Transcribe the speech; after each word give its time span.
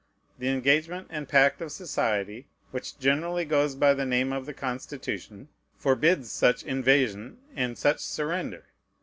The 0.39 0.47
engagement 0.49 1.09
and 1.11 1.29
pact 1.29 1.61
of 1.61 1.71
society, 1.71 2.47
which 2.71 2.97
generally 2.97 3.45
goes 3.45 3.75
by 3.75 3.93
the 3.93 4.03
name 4.03 4.33
of 4.33 4.47
the 4.47 4.53
Constitution, 4.55 5.47
forbids 5.77 6.31
such 6.31 6.63
invasion 6.63 7.37
and 7.55 7.77
such 7.77 7.99
surrender. 7.99 8.65